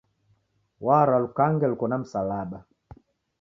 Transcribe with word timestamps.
Warwa 0.85 1.17
lukange 1.23 1.65
luko 1.67 1.85
na 1.87 1.97
msalaba 2.01 2.59